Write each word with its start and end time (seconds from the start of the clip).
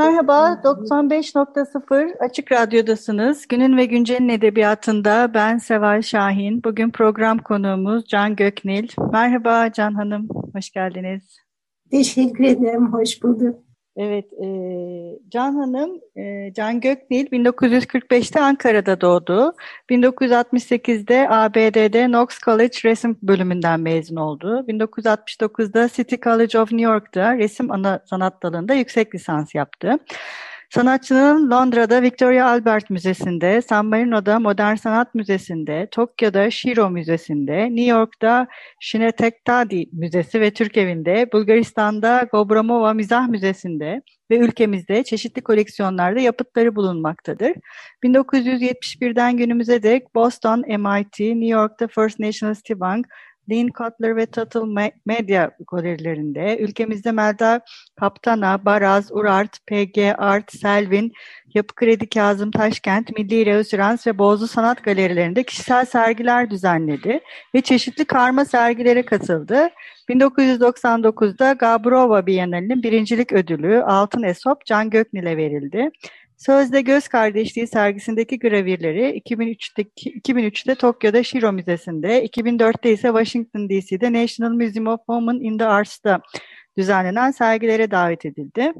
Merhaba, 0.00 0.60
95.0 0.64 2.18
Açık 2.18 2.52
Radyo'dasınız. 2.52 3.48
Günün 3.48 3.76
ve 3.76 3.84
Güncel'in 3.84 4.28
edebiyatında 4.28 5.34
ben 5.34 5.58
Seval 5.58 6.02
Şahin. 6.02 6.64
Bugün 6.64 6.90
program 6.90 7.38
konuğumuz 7.38 8.04
Can 8.06 8.36
Göknil. 8.36 8.88
Merhaba 9.12 9.72
Can 9.72 9.94
Hanım, 9.94 10.28
hoş 10.54 10.70
geldiniz. 10.70 11.36
Teşekkür 11.90 12.44
ederim, 12.44 12.92
hoş 12.92 13.22
bulduk. 13.22 13.69
Evet, 14.02 14.32
e, 14.32 14.46
Can 15.30 15.54
Hanım, 15.54 16.00
e, 16.16 16.52
Can 16.54 16.80
Göknil 16.80 17.26
1945'te 17.26 18.40
Ankara'da 18.40 19.00
doğdu. 19.00 19.52
1968'de 19.90 21.28
ABD'de 21.30 22.06
Knox 22.06 22.38
College 22.38 22.78
resim 22.84 23.16
bölümünden 23.22 23.80
mezun 23.80 24.16
oldu. 24.16 24.64
1969'da 24.68 25.88
City 25.88 26.14
College 26.16 26.58
of 26.58 26.72
New 26.72 26.92
York'ta 26.92 27.38
resim 27.38 27.70
ana 27.70 28.00
sanat 28.10 28.42
dalında 28.42 28.74
yüksek 28.74 29.14
lisans 29.14 29.54
yaptı. 29.54 29.98
Sanatçının 30.74 31.50
Londra'da 31.50 32.02
Victoria 32.02 32.46
Albert 32.46 32.90
Müzesi'nde, 32.90 33.62
San 33.62 33.86
Marino'da 33.86 34.38
Modern 34.38 34.74
Sanat 34.74 35.14
Müzesi'nde, 35.14 35.88
Tokyo'da 35.90 36.50
Shiro 36.50 36.90
Müzesi'nde, 36.90 37.64
New 37.64 37.90
York'ta 37.90 38.46
Şinetektadi 38.80 39.86
Müzesi 39.92 40.40
ve 40.40 40.50
Türk 40.50 40.76
Evi'nde, 40.76 41.32
Bulgaristan'da 41.32 42.28
Gobramova 42.32 42.92
Mizah 42.92 43.28
Müzesi'nde 43.28 44.02
ve 44.30 44.36
ülkemizde 44.36 45.04
çeşitli 45.04 45.42
koleksiyonlarda 45.42 46.20
yapıtları 46.20 46.76
bulunmaktadır. 46.76 47.52
1971'den 48.04 49.36
günümüze 49.36 49.82
dek 49.82 50.14
Boston, 50.14 50.60
MIT, 50.60 51.20
New 51.20 51.46
York'ta 51.46 51.88
First 51.88 52.18
National 52.18 52.54
City 52.54 52.72
Bank, 52.76 53.06
Dean 53.50 53.68
Cutler 53.78 54.16
ve 54.16 54.26
Tuttle 54.26 54.92
Media 55.06 55.50
galerilerinde, 55.72 56.58
ülkemizde 56.58 57.12
Melda 57.12 57.60
Kaptana, 58.00 58.64
Baraz, 58.64 59.12
Urart, 59.12 59.66
PG 59.66 59.98
Art, 60.18 60.52
Selvin, 60.52 61.12
Yapı 61.54 61.74
Kredi 61.74 62.08
Kazım 62.08 62.50
Taşkent, 62.50 63.18
Milli 63.18 63.46
Reösürans 63.46 64.06
ve 64.06 64.18
Bozlu 64.18 64.46
Sanat 64.46 64.84
Galerilerinde 64.84 65.42
kişisel 65.42 65.84
sergiler 65.84 66.50
düzenledi 66.50 67.20
ve 67.54 67.60
çeşitli 67.60 68.04
karma 68.04 68.44
sergilere 68.44 69.04
katıldı. 69.04 69.70
1999'da 70.08 71.52
Gabrova 71.52 72.26
Bienalinin 72.26 72.82
birincilik 72.82 73.32
ödülü 73.32 73.82
Altın 73.82 74.22
Esop 74.22 74.66
Can 74.66 74.90
Göknil'e 74.90 75.36
verildi. 75.36 75.90
Sözde 76.40 76.80
Göz 76.80 77.08
Kardeşliği 77.08 77.66
sergisindeki 77.66 78.38
gravirleri 78.38 79.22
2003'te, 79.26 79.82
2003'te 79.82 80.74
Tokyo'da 80.74 81.22
Shiro 81.22 81.52
Müzesi'nde, 81.52 82.26
2004'te 82.26 82.92
ise 82.92 83.08
Washington 83.08 83.68
DC'de 83.68 84.12
National 84.12 84.50
Museum 84.50 84.86
of 84.86 85.00
Women 85.00 85.40
in 85.40 85.58
the 85.58 85.66
Arts'ta 85.66 86.20
düzenlenen 86.78 87.30
sergilere 87.30 87.90
davet 87.90 88.26
edildi. 88.26 88.72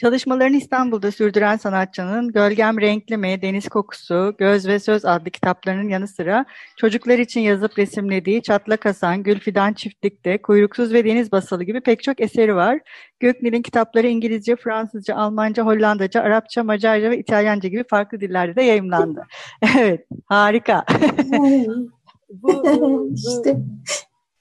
Çalışmalarını 0.00 0.56
İstanbul'da 0.56 1.10
sürdüren 1.10 1.56
sanatçının 1.56 2.32
Gölgem 2.32 2.80
Renkli 2.80 3.16
Mi, 3.16 3.42
Deniz 3.42 3.68
Kokusu, 3.68 4.34
Göz 4.38 4.66
ve 4.66 4.78
Söz 4.78 5.04
adlı 5.04 5.30
kitaplarının 5.30 5.88
yanı 5.88 6.08
sıra 6.08 6.44
çocuklar 6.76 7.18
için 7.18 7.40
yazıp 7.40 7.78
resimlediği 7.78 8.42
Çatlak 8.42 8.84
Hasan, 8.84 9.22
Gülfidan 9.22 9.72
Çiftlik'te, 9.72 10.42
Kuyruksuz 10.42 10.92
ve 10.92 11.04
Deniz 11.04 11.32
Basalı 11.32 11.64
gibi 11.64 11.80
pek 11.80 12.02
çok 12.02 12.20
eseri 12.20 12.54
var. 12.54 12.80
Göknil'in 13.20 13.62
kitapları 13.62 14.06
İngilizce, 14.06 14.56
Fransızca, 14.56 15.16
Almanca, 15.16 15.66
Hollandaca, 15.66 16.22
Arapça, 16.22 16.64
Macarca 16.64 17.10
ve 17.10 17.18
İtalyanca 17.18 17.68
gibi 17.68 17.84
farklı 17.90 18.20
dillerde 18.20 18.56
de 18.56 18.62
yayımlandı. 18.62 19.26
evet, 19.78 20.06
harika. 20.26 20.84
bu, 22.30 22.64
bu, 22.64 23.10
işte 23.14 23.56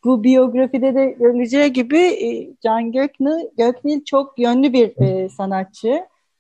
bu 0.06 0.24
biyografide 0.24 0.96
de 0.96 1.06
görüleceği 1.19 1.74
gibi 1.74 2.00
e, 2.00 2.56
Can 2.63 2.91
Göknil, 2.91 3.47
Göknil 3.58 4.03
çok 4.03 4.40
yönlü 4.40 4.74
bir 4.74 5.02
e, 5.02 5.30
sanatçı. 5.30 6.00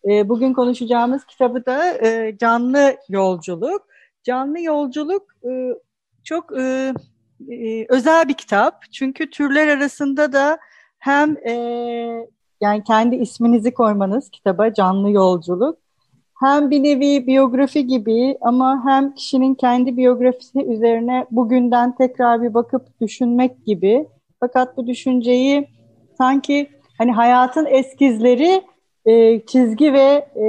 E, 0.09 0.29
bugün 0.29 0.53
konuşacağımız 0.53 1.25
kitabı 1.25 1.65
da 1.65 2.07
e, 2.07 2.37
Canlı 2.37 2.95
Yolculuk. 3.09 3.87
Canlı 4.23 4.61
Yolculuk 4.61 5.23
e, 5.45 5.73
çok 6.23 6.59
e, 6.59 6.93
e, 7.49 7.85
özel 7.89 8.27
bir 8.27 8.33
kitap. 8.33 8.83
Çünkü 8.91 9.29
türler 9.29 9.67
arasında 9.67 10.33
da 10.33 10.57
hem 10.99 11.37
e, 11.37 11.53
yani 12.61 12.83
kendi 12.83 13.15
isminizi 13.15 13.73
koymanız 13.73 14.29
kitaba 14.29 14.73
Canlı 14.73 15.11
Yolculuk 15.11 15.79
hem 16.39 16.71
bir 16.71 16.83
nevi 16.83 17.27
biyografi 17.27 17.87
gibi 17.87 18.37
ama 18.41 18.81
hem 18.85 19.13
kişinin 19.13 19.55
kendi 19.55 19.97
biyografisi 19.97 20.65
üzerine 20.65 21.25
bugünden 21.31 21.95
tekrar 21.95 22.41
bir 22.43 22.53
bakıp 22.53 23.01
düşünmek 23.01 23.65
gibi. 23.65 24.07
Fakat 24.39 24.77
bu 24.77 24.87
düşünceyi 24.87 25.67
sanki 26.17 26.69
hani 26.97 27.11
hayatın 27.11 27.65
eskizleri 27.65 28.61
e, 29.05 29.39
çizgi 29.39 29.93
ve 29.93 30.27
e, 30.35 30.45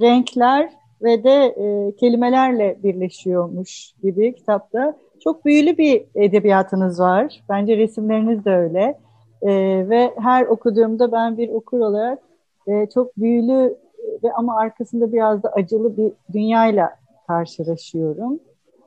renkler 0.00 0.70
ve 1.02 1.24
de 1.24 1.44
e, 1.44 1.96
kelimelerle 1.96 2.76
birleşiyormuş 2.82 3.92
gibi 4.02 4.34
kitapta. 4.34 4.96
Çok 5.24 5.44
büyülü 5.44 5.78
bir 5.78 6.04
edebiyatınız 6.14 7.00
var. 7.00 7.40
Bence 7.48 7.76
resimleriniz 7.76 8.44
de 8.44 8.50
öyle. 8.50 8.98
E, 9.42 9.50
ve 9.88 10.10
her 10.18 10.46
okuduğumda 10.46 11.12
ben 11.12 11.38
bir 11.38 11.48
okur 11.48 11.80
olarak 11.80 12.18
e, 12.66 12.86
çok 12.94 13.16
büyülü 13.16 13.76
ve 14.24 14.32
ama 14.32 14.56
arkasında 14.56 15.12
biraz 15.12 15.42
da 15.42 15.48
acılı 15.48 15.96
bir 15.96 16.12
dünyayla 16.32 16.96
karşılaşıyorum. 17.26 18.40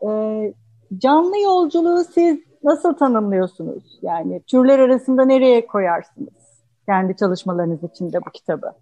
Ee, 0.07 0.53
canlı 0.97 1.39
yolculuğu 1.39 2.03
siz 2.13 2.39
nasıl 2.63 2.93
tanımlıyorsunuz? 2.93 3.99
Yani 4.01 4.41
türler 4.47 4.79
arasında 4.79 5.25
nereye 5.25 5.67
koyarsınız 5.67 6.41
kendi 6.85 7.15
çalışmalarınız 7.15 7.79
içinde 7.83 8.19
bu 8.27 8.31
kitabı? 8.31 8.73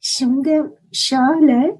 Şimdi 0.00 0.62
şöyle, 0.92 1.78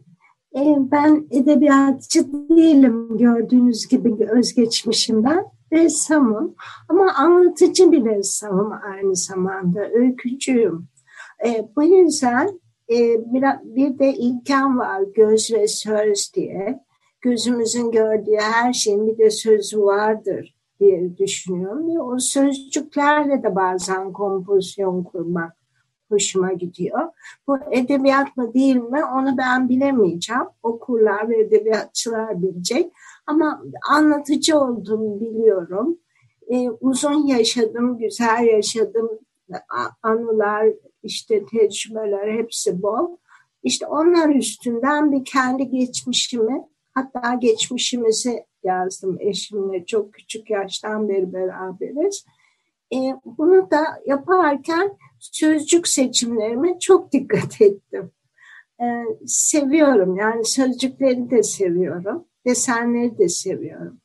e, 0.56 0.76
ben 0.78 1.26
edebiyatçı 1.30 2.32
değilim 2.32 3.18
gördüğünüz 3.18 3.88
gibi 3.88 4.28
özgeçmişimden. 4.30 5.44
Ressamım 5.72 6.54
ama 6.88 7.12
anlatıcı 7.12 7.92
bir 7.92 8.04
ressamım 8.04 8.72
aynı 8.92 9.16
zamanda, 9.16 9.80
öykücüyüm. 9.80 10.86
E, 11.46 11.68
bu 11.76 11.82
yüzden 11.82 12.46
e, 12.46 12.67
bir 13.64 13.98
de 13.98 14.14
ilkem 14.14 14.78
var 14.78 15.02
göz 15.14 15.52
ve 15.52 15.68
söz 15.68 16.32
diye. 16.34 16.80
Gözümüzün 17.20 17.90
gördüğü 17.90 18.36
her 18.40 18.72
şeyin 18.72 19.06
bir 19.06 19.18
de 19.18 19.30
sözü 19.30 19.80
vardır 19.80 20.54
diye 20.80 21.18
düşünüyorum. 21.18 21.94
Ve 21.94 22.00
o 22.00 22.18
sözcüklerle 22.18 23.42
de 23.42 23.54
bazen 23.54 24.12
kompozisyon 24.12 25.02
kurmak 25.02 25.58
hoşuma 26.08 26.52
gidiyor. 26.52 27.08
Bu 27.46 27.58
edebiyat 27.70 28.36
mı 28.36 28.54
değil 28.54 28.76
mi 28.76 29.04
onu 29.04 29.38
ben 29.38 29.68
bilemeyeceğim. 29.68 30.42
Okurlar 30.62 31.28
ve 31.28 31.40
edebiyatçılar 31.40 32.42
bilecek. 32.42 32.92
Ama 33.26 33.62
anlatıcı 33.90 34.58
olduğumu 34.58 35.20
biliyorum. 35.20 35.98
Ee, 36.50 36.70
uzun 36.70 37.26
yaşadım, 37.26 37.98
güzel 37.98 38.44
yaşadım 38.44 39.08
anılar, 40.02 40.66
işte 41.08 41.46
tecrübeler 41.46 42.32
hepsi 42.32 42.82
bol. 42.82 43.16
İşte 43.62 43.86
onlar 43.86 44.28
üstünden 44.28 45.12
bir 45.12 45.24
kendi 45.24 45.70
geçmişimi, 45.70 46.64
hatta 46.94 47.34
geçmişimizi 47.34 48.44
yazdım 48.64 49.16
eşimle. 49.20 49.84
Çok 49.84 50.14
küçük 50.14 50.50
yaştan 50.50 51.08
beri 51.08 51.32
beraberiz. 51.32 52.24
E, 52.92 52.96
bunu 53.24 53.70
da 53.70 53.84
yaparken 54.06 54.96
sözcük 55.20 55.88
seçimlerime 55.88 56.78
çok 56.78 57.12
dikkat 57.12 57.60
ettim. 57.60 58.10
E, 58.80 59.04
seviyorum 59.26 60.16
yani 60.16 60.44
sözcükleri 60.44 61.30
de 61.30 61.42
seviyorum, 61.42 62.24
desenleri 62.46 63.18
de 63.18 63.28
seviyorum. 63.28 64.00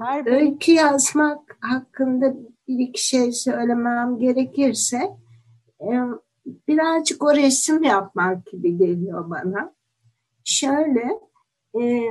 Her 0.00 0.26
Öykü 0.26 0.72
yazmak 0.72 1.58
hakkında 1.60 2.34
bir 2.68 2.78
iki 2.78 3.06
şey 3.06 3.32
söylemem 3.32 4.18
gerekirse 4.18 5.16
e, 5.80 5.88
birazcık 6.68 7.22
o 7.22 7.36
resim 7.36 7.82
yapmak 7.82 8.46
gibi 8.46 8.76
geliyor 8.76 9.30
bana. 9.30 9.74
Şöyle 10.44 11.20
e, 11.80 12.02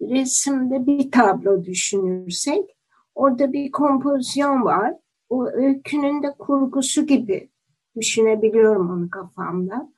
resimde 0.00 0.86
bir 0.86 1.10
tablo 1.10 1.64
düşünürsek 1.64 2.76
orada 3.14 3.52
bir 3.52 3.70
kompozisyon 3.70 4.64
var. 4.64 4.94
O 5.28 5.46
öykünün 5.46 6.22
de 6.22 6.34
kurgusu 6.38 7.06
gibi 7.06 7.50
düşünebiliyorum 7.96 8.90
onu 8.90 9.10
kafamda. 9.10 9.94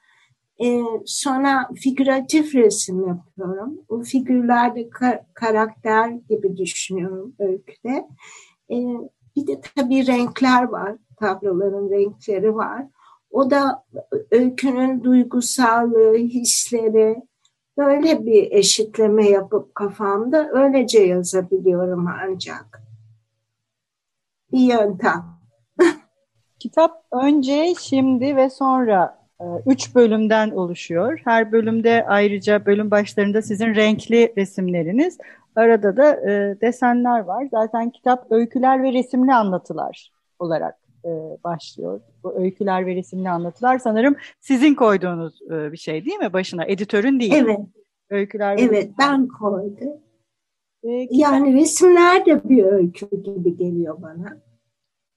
Ee, 0.64 0.82
sonra 1.06 1.68
figüratif 1.74 2.54
resim 2.54 3.08
yapıyorum. 3.08 3.80
O 3.88 4.02
figürlerde 4.02 4.90
kar 4.90 5.20
karakter 5.34 6.08
gibi 6.08 6.56
düşünüyorum 6.56 7.34
öyküde. 7.38 8.08
Bir 9.36 9.46
de 9.46 9.60
tabii 9.76 10.06
renkler 10.06 10.62
var. 10.62 10.96
Tabloların 11.16 11.90
renkleri 11.90 12.54
var. 12.54 12.86
O 13.30 13.50
da 13.50 13.84
öykünün 14.30 15.04
duygusallığı, 15.04 16.14
hisleri, 16.14 17.16
böyle 17.78 18.26
bir 18.26 18.52
eşitleme 18.52 19.28
yapıp 19.28 19.74
kafamda 19.74 20.50
öylece 20.52 20.98
yazabiliyorum 20.98 22.06
ancak. 22.24 22.82
Bir 24.52 24.72
yöntem. 24.72 25.24
Kitap 26.58 27.04
önce, 27.12 27.74
şimdi 27.80 28.36
ve 28.36 28.50
sonra 28.50 29.26
e, 29.40 29.44
üç 29.66 29.94
bölümden 29.94 30.50
oluşuyor. 30.50 31.20
Her 31.24 31.52
bölümde 31.52 32.06
ayrıca 32.08 32.66
bölüm 32.66 32.90
başlarında 32.90 33.42
sizin 33.42 33.74
renkli 33.74 34.32
resimleriniz, 34.36 35.18
arada 35.56 35.96
da 35.96 36.30
e, 36.30 36.60
desenler 36.60 37.20
var. 37.20 37.48
Zaten 37.50 37.90
kitap 37.90 38.32
öyküler 38.32 38.82
ve 38.82 38.92
resimli 38.92 39.34
anlatılar 39.34 40.12
olarak 40.38 40.74
e, 41.04 41.10
başlıyor. 41.44 42.00
Bu 42.24 42.34
öyküler 42.38 42.86
ve 42.86 42.94
resimli 42.94 43.30
anlatılar 43.30 43.78
sanırım 43.78 44.16
sizin 44.40 44.74
koyduğunuz 44.74 45.42
e, 45.50 45.72
bir 45.72 45.76
şey 45.76 46.04
değil 46.04 46.18
mi 46.18 46.32
başına? 46.32 46.64
Editörün 46.64 47.20
değil. 47.20 47.34
Evet. 47.36 47.60
Öyküler 48.10 48.56
ve 48.56 48.60
Evet 48.60 48.90
ben 48.98 49.28
koydum. 49.28 50.00
E, 50.82 51.06
yani 51.10 51.54
resimler 51.54 52.26
de 52.26 52.48
bir 52.48 52.64
öykü 52.64 53.06
gibi 53.22 53.56
geliyor 53.56 54.02
bana. 54.02 54.36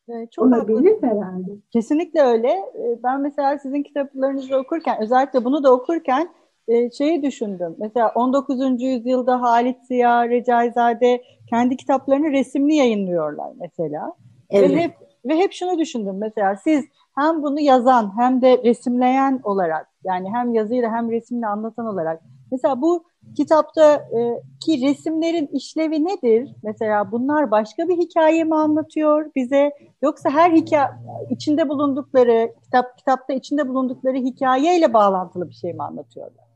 E, 0.10 0.28
çok 0.32 0.46
Olabilir 0.46 0.94
haklı. 0.94 1.08
herhalde. 1.08 1.52
Kesinlikle 1.72 2.22
öyle. 2.22 2.48
E, 2.52 3.04
ben 3.04 3.22
mesela 3.22 3.60
sizin 3.60 3.84
kitaplarınızı 3.84 4.58
okurken, 4.58 5.02
özellikle 5.02 5.46
bunu 5.46 5.64
da 5.64 5.74
okurken 5.74 6.30
e, 6.70 6.92
şeyi 6.92 7.24
düşündüm. 7.24 7.76
Mesela 7.80 8.12
19. 8.16 8.82
yüzyılda 8.82 9.42
Halit 9.42 9.78
Ziya, 9.88 10.30
Recaizade 10.30 11.24
kendi 11.50 11.78
kitaplarını 11.78 12.32
resimli 12.32 12.76
yayınlıyorlar 12.76 13.52
mesela. 13.60 14.14
Evet. 14.50 14.72
Ve 14.72 14.76
hep 14.76 14.94
ve 15.26 15.36
hep 15.36 15.54
şunu 15.54 15.80
düşündüm 15.80 16.18
mesela 16.18 16.56
siz 16.56 16.86
hem 17.16 17.44
bunu 17.44 17.60
yazan 17.60 18.12
hem 18.18 18.42
de 18.42 18.64
resimleyen 18.64 19.40
olarak 19.44 19.88
yani 20.04 20.30
hem 20.34 20.54
yazıyla 20.54 20.92
hem 20.92 21.12
resimle 21.12 21.48
anlatan 21.48 21.86
olarak 21.86 22.22
mesela 22.52 22.82
bu 22.82 23.04
kitapta 23.38 23.94
e, 23.94 24.42
ki 24.60 24.88
resimlerin 24.88 25.48
işlevi 25.48 26.06
nedir? 26.06 26.56
Mesela 26.64 27.12
bunlar 27.12 27.52
başka 27.52 27.88
bir 27.88 27.98
hikaye 27.98 28.44
mi 28.44 28.56
anlatıyor 28.56 29.32
bize 29.36 29.72
yoksa 30.02 30.30
her 30.30 30.52
hikaye 30.52 30.90
içinde 31.30 31.70
bulundukları 31.70 32.54
kitap 32.64 32.98
kitapta 32.98 33.34
içinde 33.34 33.68
bulundukları 33.68 34.18
hikayeyle 34.18 34.94
bağlantılı 34.94 35.50
bir 35.50 35.54
şey 35.54 35.74
mi 35.74 35.84
anlatıyorlar? 35.84 36.49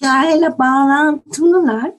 Hikayeyle 0.00 0.58
bağlantılılar 0.58 1.92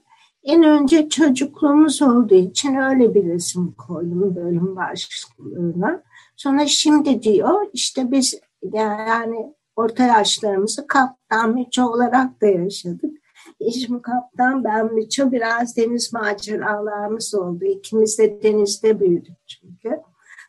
en 0.44 0.63
önce 0.63 1.09
çocukluğumuz 1.09 2.01
olduğu 2.01 2.35
için 2.35 2.75
öyle 2.75 3.15
bir 3.15 3.25
resim 3.25 3.71
koydum 3.71 4.35
bölüm 4.35 4.75
başlığına. 4.75 6.03
Sonra 6.35 6.67
şimdi 6.67 7.23
diyor 7.23 7.67
işte 7.73 8.11
biz 8.11 8.39
yani 8.73 9.53
orta 9.75 10.03
yaşlarımızı 10.03 10.88
Kaptan 10.88 11.53
Miço 11.53 11.83
olarak 11.83 12.41
da 12.41 12.45
yaşadık. 12.45 13.13
Eşim 13.59 14.01
Kaptan, 14.01 14.63
ben 14.63 14.93
Miço 14.93 15.31
biraz 15.31 15.77
deniz 15.77 16.13
maceralarımız 16.13 17.35
oldu. 17.35 17.65
İkimiz 17.65 18.19
de 18.19 18.43
denizde 18.43 19.00
büyüdük 19.00 19.38
çünkü. 19.47 20.01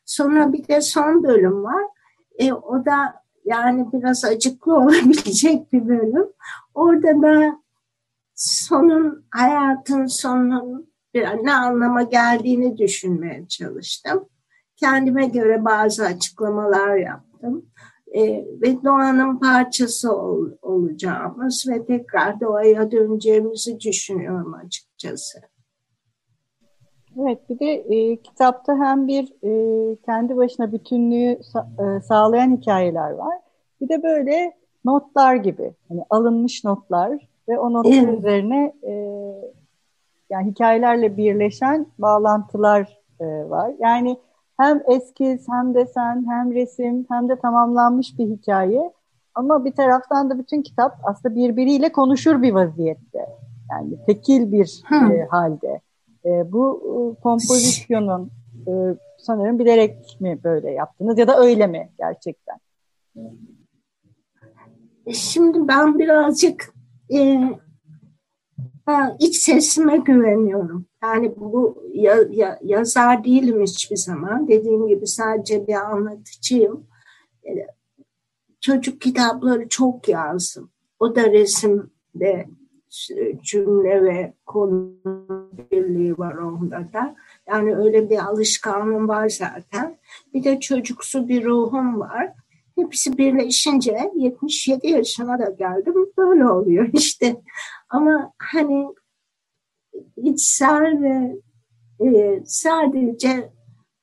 Sonra 0.05 0.53
bir 0.53 0.69
de 0.69 0.81
son 0.81 1.23
bölüm 1.23 1.65
var. 1.65 1.85
E, 2.39 2.53
o 2.53 2.85
da 2.85 3.15
yani 3.45 3.87
biraz 3.93 4.25
acıklı 4.25 4.75
olabilecek 4.77 5.73
bir 5.73 5.89
bölüm. 5.89 6.27
Orada 6.79 7.23
da 7.23 7.63
sonun, 8.35 9.25
hayatın 9.31 10.07
sonunun 10.07 10.93
bir 11.15 11.23
ne 11.23 11.53
anlama 11.53 12.03
geldiğini 12.03 12.79
düşünmeye 12.79 13.49
çalıştım. 13.49 14.29
Kendime 14.77 15.27
göre 15.27 15.65
bazı 15.65 16.05
açıklamalar 16.05 16.97
yaptım. 16.97 17.67
E, 18.15 18.23
ve 18.63 18.83
doğanın 18.85 19.39
parçası 19.39 20.17
ol, 20.17 20.51
olacağımız 20.63 21.67
ve 21.69 21.87
tekrar 21.87 22.41
doğaya 22.41 22.91
döneceğimizi 22.91 23.81
düşünüyorum 23.81 24.55
açıkçası. 24.55 25.39
Evet, 27.21 27.51
bir 27.51 27.59
de 27.59 27.73
e, 27.73 28.23
kitapta 28.23 28.79
hem 28.79 29.07
bir 29.07 29.33
e, 29.43 29.51
kendi 29.97 30.37
başına 30.37 30.73
bütünlüğü 30.73 31.39
sa 31.43 31.69
e, 31.79 32.01
sağlayan 32.01 32.57
hikayeler 32.57 33.11
var. 33.11 33.39
Bir 33.81 33.89
de 33.89 34.03
böyle 34.03 34.58
notlar 34.85 35.35
gibi, 35.35 35.75
hani 35.89 36.03
alınmış 36.11 36.65
notlar 36.65 37.29
ve 37.49 37.59
o 37.59 37.73
notlar 37.73 37.93
evet. 37.93 38.19
üzerine 38.19 38.73
e, 38.83 38.93
yani 40.31 40.51
hikayelerle 40.51 41.17
birleşen 41.17 41.87
bağlantılar 41.99 42.99
e, 43.21 43.25
var. 43.51 43.73
Yani 43.79 44.17
hem 44.57 44.83
eskiz 44.87 45.49
hem 45.49 45.75
desen 45.75 46.27
hem 46.29 46.55
resim 46.55 47.07
hem 47.09 47.29
de 47.29 47.37
tamamlanmış 47.37 48.19
bir 48.19 48.27
hikaye 48.27 48.93
ama 49.35 49.65
bir 49.65 49.73
taraftan 49.73 50.31
da 50.31 50.39
bütün 50.39 50.63
kitap 50.63 50.99
aslında 51.05 51.35
birbiriyle 51.35 51.93
konuşur 51.93 52.43
bir 52.43 52.53
vaziyette. 52.53 53.27
Yani 53.71 54.05
tekil 54.07 54.53
bir 54.53 54.83
e, 55.13 55.27
halde. 55.31 55.81
E, 56.25 56.53
bu 56.53 56.83
e, 56.85 57.23
kompozisyonun 57.23 58.31
e, 58.67 58.73
sanırım 59.19 59.59
bilerek 59.59 60.17
mi 60.21 60.39
böyle 60.45 60.71
yaptınız 60.71 61.19
ya 61.19 61.29
da 61.29 61.39
öyle 61.39 61.67
mi 61.67 61.89
gerçekten? 61.99 62.57
Şimdi 65.13 65.69
ben 65.69 65.99
birazcık 65.99 66.75
e, 67.15 67.41
iç 69.19 69.37
sesime 69.37 69.97
güveniyorum. 69.97 70.87
Yani 71.03 71.35
bu 71.37 71.85
ya, 71.93 72.17
ya, 72.31 72.59
yazar 72.63 73.25
değilim 73.25 73.63
hiçbir 73.63 73.97
zaman. 73.97 74.49
Dediğim 74.49 74.89
gibi 74.89 75.07
sadece 75.07 75.67
bir 75.67 75.75
anlatıcıyım. 75.75 76.87
E, 77.45 77.51
çocuk 78.61 79.01
kitapları 79.01 79.69
çok 79.69 80.09
yazdım. 80.09 80.71
O 80.99 81.17
da 81.17 81.33
resimde 81.33 82.47
cümle 83.43 84.05
ve 84.05 84.33
konu 84.47 84.95
birliği 85.73 86.19
var 86.19 86.35
onda 86.35 86.89
da. 86.93 87.17
Yani 87.49 87.77
öyle 87.77 88.11
bir 88.11 88.19
alışkanlığım 88.19 89.09
var 89.09 89.29
zaten. 89.29 89.99
Bir 90.35 90.45
de 90.45 90.61
çocuksu 90.61 91.29
bir 91.29 91.45
ruhum 91.45 92.01
var. 92.01 92.33
Hepsi 92.79 93.19
birleşince 93.19 94.11
77 94.15 94.89
yaşına 94.89 95.39
da 95.39 95.51
geldim. 95.51 95.95
Böyle 96.19 96.49
oluyor 96.49 96.89
işte. 96.93 97.37
Ama 97.89 98.33
hani 98.39 98.87
içsel 100.17 101.03
ve 101.03 101.37
e, 102.07 102.43
sadece 102.45 103.51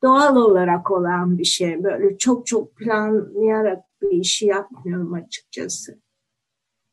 doğal 0.04 0.36
olarak 0.36 0.92
olan 0.92 1.38
bir 1.38 1.46
şey. 1.46 1.84
Böyle 1.84 2.18
çok 2.18 2.48
çok 2.48 2.76
planlayarak 2.76 3.84
bir 4.02 4.12
işi 4.12 4.46
yapmıyorum 4.46 5.14
açıkçası. 5.14 6.00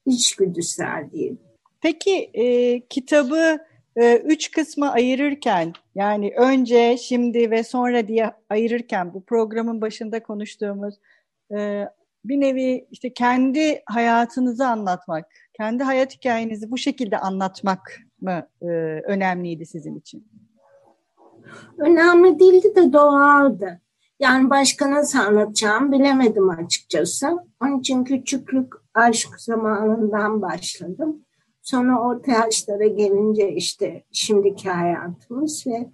İçgüdüsel 0.07 1.09
değil. 1.13 1.37
Peki 1.81 2.31
e, 2.35 2.81
kitabı 2.81 3.59
e, 3.97 4.17
üç 4.17 4.51
kısma 4.51 4.89
ayırırken 4.89 5.73
yani 5.95 6.33
önce, 6.37 6.97
şimdi 6.99 7.51
ve 7.51 7.65
sonra 7.65 8.09
diye 8.09 8.33
ayırırken 8.51 9.15
bu 9.15 9.25
programın 9.25 9.81
başında 9.81 10.23
konuştuğumuz 10.23 10.95
e, 11.57 11.89
bir 12.25 12.41
nevi 12.41 12.87
işte 12.91 13.13
kendi 13.13 13.83
hayatınızı 13.87 14.67
anlatmak, 14.67 15.27
kendi 15.53 15.83
hayat 15.83 16.15
hikayenizi 16.17 16.71
bu 16.71 16.79
şekilde 16.79 17.19
anlatmak 17.19 18.01
mı 18.21 18.47
e, 18.63 18.67
önemliydi 19.07 19.67
sizin 19.67 19.99
için? 19.99 20.29
Önemli 21.79 22.39
değildi 22.39 22.77
de 22.77 22.93
doğaldı. 22.93 23.81
Yani 24.21 24.51
başka 24.51 24.91
nasıl 24.91 25.19
anlatacağım 25.19 25.93
bilemedim 25.93 26.51
açıkçası. 26.51 27.39
Onun 27.63 27.79
için 27.81 28.05
küçüklük 28.05 28.73
aşk 28.95 29.41
zamanından 29.41 30.43
başladım. 30.43 31.25
Sonra 31.63 32.01
orta 32.01 32.33
yaşlara 32.33 32.87
gelince 32.87 33.53
işte 33.53 34.05
şimdiki 34.13 34.71
hayatımız 34.71 35.67
ve 35.67 35.91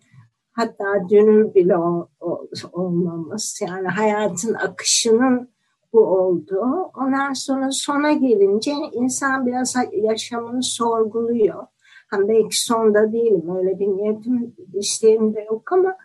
hatta 0.58 1.08
dünür 1.08 1.54
bile 1.54 1.76
ol, 1.76 2.06
ol, 2.20 2.46
olmamız 2.72 3.60
yani 3.68 3.88
hayatın 3.88 4.54
akışının 4.54 5.48
bu 5.92 6.00
oldu. 6.00 6.90
Ondan 6.96 7.32
sonra 7.32 7.70
sona 7.70 8.12
gelince 8.12 8.72
insan 8.92 9.46
biraz 9.46 9.74
yaşamını 9.92 10.62
sorguluyor. 10.62 11.66
Hani 12.10 12.28
belki 12.28 12.64
sonda 12.64 13.12
değilim 13.12 13.56
öyle 13.56 13.78
bir 13.78 13.86
niyetim 13.86 14.54
isteğim 14.74 15.34
de 15.34 15.40
yok 15.40 15.72
ama 15.72 15.96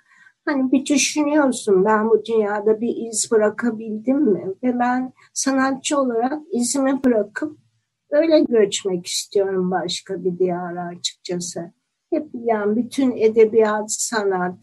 hani 0.45 0.71
bir 0.71 0.85
düşünüyorsun 0.85 1.85
ben 1.85 2.09
bu 2.09 2.25
dünyada 2.25 2.81
bir 2.81 2.95
iz 3.07 3.31
bırakabildim 3.31 4.21
mi? 4.21 4.53
Ve 4.63 4.79
ben 4.79 5.13
sanatçı 5.33 6.01
olarak 6.01 6.39
izimi 6.51 7.03
bırakıp 7.03 7.57
öyle 8.11 8.39
göçmek 8.39 9.05
istiyorum 9.05 9.71
başka 9.71 10.23
bir 10.23 10.39
diyara 10.39 10.85
açıkçası. 10.85 11.71
Hep 12.13 12.29
yani 12.33 12.75
bütün 12.75 13.17
edebiyat, 13.17 13.91
sanat, 13.91 14.57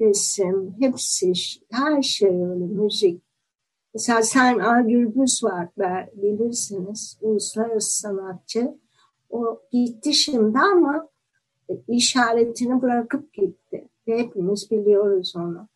resim, 0.00 0.74
hepsi, 0.80 1.32
her 1.70 2.02
şey 2.02 2.28
öyle, 2.28 2.64
müzik. 2.64 3.22
Mesela 3.94 4.22
Sen 4.22 4.58
A. 4.58 4.80
Gürbüz 4.80 5.44
var, 5.44 5.68
bilirsiniz, 6.14 7.18
uluslararası 7.20 8.00
sanatçı. 8.00 8.78
O 9.30 9.62
gitti 9.72 10.14
şimdi 10.14 10.58
ama 10.58 11.08
işaretini 11.88 12.82
bırakıp 12.82 13.32
gitti. 13.32 13.88
Ve 14.08 14.18
hepimiz 14.18 14.70
biliyoruz 14.70 15.34
onu. 15.36 15.68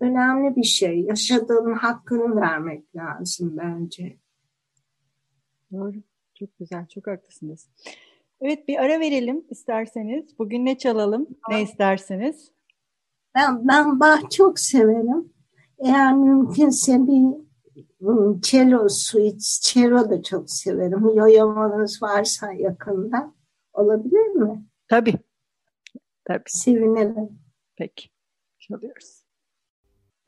Önemli 0.00 0.56
bir 0.56 0.62
şey. 0.62 1.00
Yaşadığın 1.00 1.72
hakkını 1.72 2.36
vermek 2.36 2.96
lazım 2.96 3.56
bence. 3.56 4.16
Doğru. 5.72 5.96
Çok 6.34 6.58
güzel. 6.58 6.86
Çok 6.86 7.06
haklısınız. 7.06 7.68
Evet 8.44 8.68
bir 8.68 8.78
ara 8.78 9.00
verelim 9.00 9.44
isterseniz. 9.50 10.38
Bugün 10.38 10.66
ne 10.66 10.78
çalalım? 10.78 11.28
Ne 11.48 11.62
isterseniz? 11.62 12.52
Ben, 13.34 13.68
ben 13.68 14.00
Bach 14.00 14.30
çok 14.30 14.58
severim. 14.58 15.32
Eğer 15.78 16.14
mümkünse 16.14 16.92
bir 16.92 17.22
hmm, 17.98 18.40
cello 18.40 18.88
suite, 18.88 19.38
cello 19.60 20.10
da 20.10 20.22
çok 20.22 20.50
severim. 20.50 21.16
Yoyomanız 21.16 22.02
varsa 22.02 22.52
yakında 22.52 23.34
olabilir 23.72 24.26
mi? 24.26 24.64
Tabii. 24.88 25.14
Tabii. 26.24 26.42
Sevinirim. 26.46 27.38
Peki. 27.76 28.08
Çalıyoruz. 28.58 29.21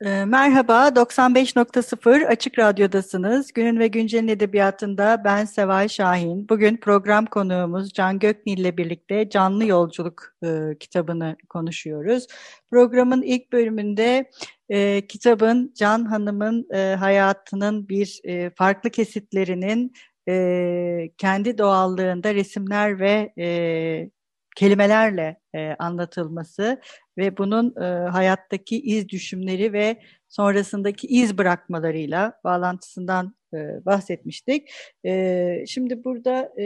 Ee, 0.05 0.25
merhaba, 0.25 0.87
95.0 0.95 2.25
Açık 2.27 2.59
Radyo'dasınız. 2.59 3.53
Günün 3.53 3.79
ve 3.79 3.87
Güncel'in 3.87 4.27
edebiyatında 4.27 5.21
ben 5.25 5.45
Seval 5.45 5.87
Şahin. 5.87 6.49
Bugün 6.49 6.77
program 6.77 7.25
konuğumuz 7.25 7.93
Can 7.93 8.19
Göknil 8.19 8.57
ile 8.57 8.77
birlikte 8.77 9.29
Canlı 9.29 9.65
Yolculuk 9.65 10.33
e, 10.43 10.77
kitabını 10.79 11.35
konuşuyoruz. 11.49 12.27
Programın 12.71 13.21
ilk 13.21 13.51
bölümünde 13.53 14.31
e, 14.69 15.07
kitabın 15.07 15.73
Can 15.75 16.05
Hanım'ın 16.05 16.67
e, 16.73 16.95
hayatının 16.95 17.89
bir 17.89 18.21
e, 18.23 18.49
farklı 18.49 18.89
kesitlerinin 18.89 19.93
e, 20.29 21.09
kendi 21.17 21.57
doğallığında 21.57 22.35
resimler 22.35 22.99
ve 22.99 23.33
e, 23.37 24.09
kelimelerle 24.55 25.39
e, 25.55 25.75
anlatılması 25.79 26.81
ve 27.17 27.37
bunun 27.37 27.75
e, 27.81 28.09
hayattaki 28.09 28.81
iz 28.81 29.09
düşümleri 29.09 29.73
ve 29.73 30.01
sonrasındaki 30.27 31.07
iz 31.07 31.37
bırakmalarıyla 31.37 32.33
bağlantısından 32.43 33.35
e, 33.53 33.85
bahsetmiştik. 33.85 34.69
E, 35.05 35.63
şimdi 35.67 36.03
burada 36.03 36.53
e, 36.59 36.65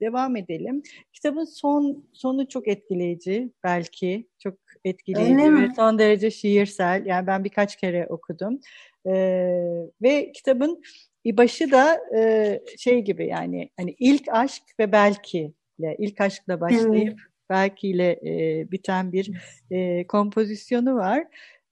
devam 0.00 0.36
edelim. 0.36 0.82
Kitabın 1.12 1.44
son 1.44 2.04
sonu 2.12 2.48
çok 2.48 2.68
etkileyici 2.68 3.52
belki 3.64 4.28
çok 4.38 4.54
etkileyici 4.84 5.54
ve 5.54 5.68
son 5.76 5.98
derece 5.98 6.30
şiirsel. 6.30 7.06
Yani 7.06 7.26
ben 7.26 7.44
birkaç 7.44 7.76
kere 7.76 8.06
okudum 8.06 8.60
e, 9.06 9.12
ve 10.02 10.32
kitabın 10.32 10.82
başı 11.26 11.70
da 11.70 12.00
e, 12.16 12.60
şey 12.78 13.00
gibi 13.00 13.26
yani 13.26 13.70
hani 13.76 13.94
ilk 13.98 14.28
aşk 14.28 14.62
ve 14.80 14.92
belki 14.92 15.54
ile 15.78 15.96
ilk 15.98 16.20
aşkla 16.20 16.60
başlayıp 16.60 17.18
evet. 17.18 17.30
belki 17.50 17.88
ile 17.88 18.10
e, 18.10 18.70
biten 18.70 19.12
bir 19.12 19.42
e, 19.70 20.06
kompozisyonu 20.06 20.94
var. 20.94 21.24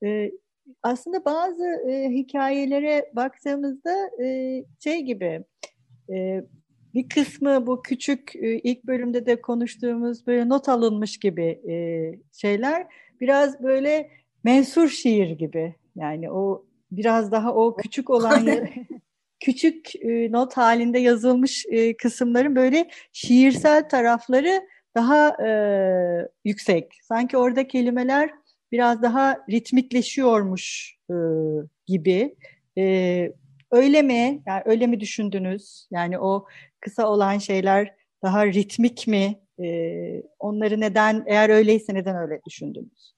E, 0.04 0.30
aslında 0.82 1.24
bazı 1.24 1.64
e, 1.88 2.10
hikayelere 2.10 3.10
baktığımızda 3.16 4.24
e, 4.24 4.64
şey 4.84 5.00
gibi 5.02 5.44
e, 6.12 6.44
bir 6.94 7.08
kısmı 7.08 7.66
bu 7.66 7.82
küçük 7.82 8.36
e, 8.36 8.58
ilk 8.58 8.84
bölümde 8.84 9.26
de 9.26 9.40
konuştuğumuz 9.40 10.26
böyle 10.26 10.48
not 10.48 10.68
alınmış 10.68 11.18
gibi 11.18 11.60
e, 11.68 11.74
şeyler 12.32 12.86
biraz 13.20 13.62
böyle 13.62 14.10
mensur 14.44 14.88
şiir 14.88 15.30
gibi 15.30 15.74
yani 15.96 16.30
o 16.30 16.64
biraz 16.92 17.32
daha 17.32 17.54
o 17.54 17.76
küçük 17.76 18.10
olan 18.10 18.46
küçük 19.40 19.96
e, 19.96 20.32
not 20.32 20.56
halinde 20.56 20.98
yazılmış 20.98 21.66
e, 21.70 21.96
kısımların 21.96 22.56
böyle 22.56 22.90
şiirsel 23.12 23.88
tarafları 23.88 24.62
daha 24.94 25.28
e, 25.28 25.50
yüksek. 26.44 26.98
Sanki 27.02 27.36
orada 27.36 27.66
kelimeler 27.68 28.30
biraz 28.72 29.02
daha 29.02 29.38
ritmikleşiyormuş 29.50 30.96
e, 31.10 31.14
gibi. 31.86 32.34
E, 32.78 33.32
öyle 33.70 34.02
mi? 34.02 34.42
Yani 34.46 34.62
öyle 34.64 34.86
mi 34.86 35.00
düşündünüz? 35.00 35.88
Yani 35.90 36.18
o 36.18 36.46
kısa 36.80 37.08
olan 37.08 37.38
şeyler 37.38 37.94
daha 38.22 38.46
ritmik 38.46 39.06
mi? 39.06 39.40
E, 39.62 40.22
onları 40.38 40.80
neden, 40.80 41.24
eğer 41.26 41.50
öyleyse 41.50 41.94
neden 41.94 42.16
öyle 42.16 42.40
düşündünüz? 42.46 43.14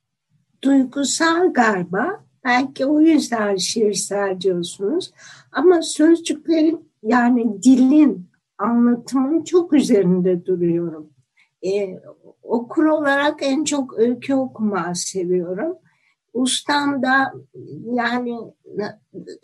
Duygusal 0.63 1.53
galiba. 1.53 2.25
Belki 2.45 2.87
o 2.87 3.01
yüzden 3.01 3.57
şiirsel 3.57 4.41
diyorsunuz. 4.41 5.13
Ama 5.53 5.83
sözcüklerin 5.83 6.89
yani 7.03 7.63
dilin, 7.63 8.27
anlatımın 8.59 9.45
çok 9.45 9.73
üzerinde 9.73 10.47
duruyorum. 10.47 11.11
Ee, 11.67 12.01
okur 12.43 12.85
olarak 12.85 13.43
en 13.43 13.65
çok 13.65 13.99
öykü 13.99 14.35
okumayı 14.35 14.95
seviyorum. 14.95 15.77
Ustam 16.33 17.03
da 17.03 17.33
yani 17.85 18.39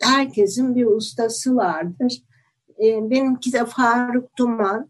herkesin 0.01 0.75
bir 0.75 0.85
ustası 0.85 1.55
vardır. 1.55 2.23
Ee, 2.83 3.09
benimki 3.09 3.53
de 3.53 3.65
Faruk 3.65 4.37
Duman. 4.37 4.89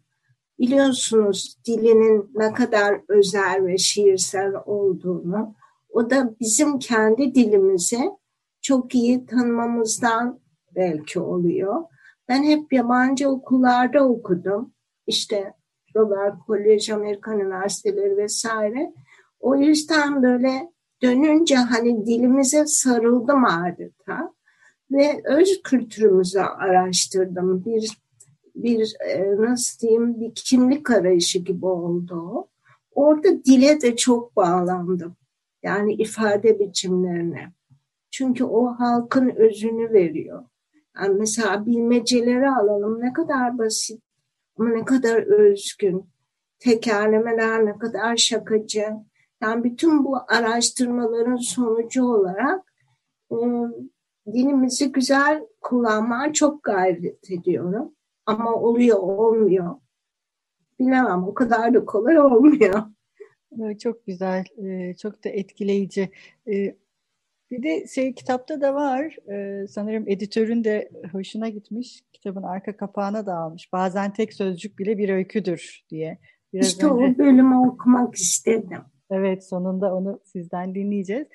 Biliyorsunuz 0.60 1.58
dilinin 1.66 2.32
ne 2.36 2.54
kadar 2.54 3.02
özel 3.08 3.66
ve 3.66 3.78
şiirsel 3.78 4.54
olduğunu. 4.66 5.56
O 5.90 6.10
da 6.10 6.36
bizim 6.40 6.80
kendi 6.80 7.36
dilimizi 7.36 8.12
çok 8.62 8.96
iyi 8.96 9.26
tanımamızdan 9.26 10.40
belki 10.76 11.20
oluyor. 11.20 11.84
Ben 12.28 12.44
hep 12.44 12.74
yabancı 12.74 13.30
okullarda 13.30 14.08
okudum. 14.08 14.74
İşte 15.08 15.54
Robert 15.96 16.46
College, 16.48 16.94
Amerikan 16.94 17.40
Üniversiteleri 17.40 18.18
vesaire. 18.18 18.94
O 19.40 19.56
yüzden 19.56 20.24
böyle 20.24 20.72
dönünce 21.02 21.56
hani 21.56 22.06
dilimize 22.06 22.66
sarıldım 22.66 23.46
adeta 23.46 24.34
ve 24.92 25.22
öz 25.26 25.62
kültürümüzü 25.64 26.40
araştırdım. 26.40 27.66
Bir 27.66 28.00
bir 28.56 28.96
e, 29.08 29.36
nasıl 29.38 29.80
diyeyim 29.80 30.20
bir 30.20 30.32
kimlik 30.36 30.90
arayışı 30.92 31.40
gibi 31.40 31.66
oldu. 31.66 32.48
Orada 32.92 33.44
dile 33.46 33.82
de 33.82 33.96
çok 33.96 34.36
bağlandım. 34.36 35.16
Yani 35.64 35.94
ifade 35.94 36.60
biçimlerine. 36.60 37.54
Çünkü 38.12 38.44
o 38.44 38.68
halkın 38.68 39.30
özünü 39.30 39.94
veriyor. 39.94 40.44
Yani 41.02 41.16
mesela 41.20 41.66
bilmeceleri 41.66 42.50
alalım 42.50 43.02
ne 43.02 43.14
kadar 43.14 43.58
basit 43.58 44.02
ama 44.58 44.70
ne 44.70 44.86
kadar 44.86 45.18
özgün. 45.18 46.10
Tekerlemeler 46.60 47.66
ne 47.66 47.78
kadar 47.78 48.18
şakacı. 48.18 48.86
Yani 49.42 49.64
bütün 49.64 50.06
bu 50.06 50.18
araştırmaların 50.28 51.36
sonucu 51.36 52.06
olarak 52.06 52.74
e, 53.32 53.38
dilimizi 54.34 54.92
güzel 54.92 55.48
kullanmaya 55.62 56.34
çok 56.34 56.64
gayret 56.64 57.32
ediyorum. 57.32 57.96
Ama 58.26 58.54
oluyor 58.54 58.98
olmuyor. 58.98 59.76
Bilemem 60.80 61.24
o 61.24 61.34
kadar 61.34 61.74
da 61.74 61.86
kolay 61.86 62.20
olmuyor. 62.20 62.84
Çok 63.80 64.06
güzel, 64.06 64.46
çok 65.02 65.24
da 65.24 65.30
etkileyici. 65.30 66.10
Bir 67.52 67.64
de 67.64 67.88
şey 67.88 68.14
kitapta 68.14 68.62
da 68.62 68.76
var, 68.76 69.18
sanırım 69.68 70.04
editörün 70.08 70.64
de 70.64 70.90
hoşuna 71.12 71.50
gitmiş, 71.50 72.04
kitabın 72.14 72.44
arka 72.44 72.78
kapağına 72.78 73.26
da 73.26 73.36
almış. 73.36 73.74
Bazen 73.74 74.14
tek 74.14 74.34
sözcük 74.34 74.80
bile 74.80 74.98
bir 74.98 75.10
öyküdür 75.10 75.84
diye. 75.90 76.18
Biraz 76.54 76.68
işte 76.68 76.86
önce... 76.86 77.14
o 77.14 77.18
bölümü 77.18 77.56
okumak 77.68 78.16
istedim. 78.16 78.82
Evet, 79.12 79.48
sonunda 79.48 79.96
onu 79.96 80.20
sizden 80.24 80.76
dinleyeceğiz. 80.76 81.28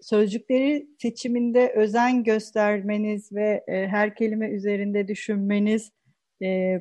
Sözcükleri 0.00 0.88
seçiminde 0.98 1.72
özen 1.76 2.24
göstermeniz 2.24 3.32
ve 3.32 3.64
her 3.66 4.14
kelime 4.14 4.48
üzerinde 4.48 5.08
düşünmeniz, 5.08 5.92